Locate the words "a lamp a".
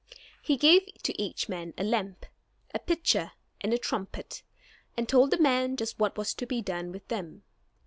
1.77-2.79